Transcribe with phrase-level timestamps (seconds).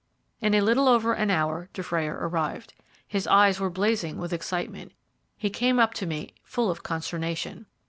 [0.39, 2.73] In a little over an hour Dufrayer arrived.
[3.07, 4.93] His eyes were blazing with excitement.
[5.37, 7.67] He came up to me full of consternation.